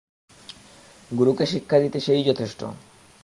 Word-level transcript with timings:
গুরুকে 1.11 1.45
শিক্ষা 1.45 1.77
দিতে 1.79 1.99
সে-ই 1.99 2.23
যথেষ্ট। 2.23 2.61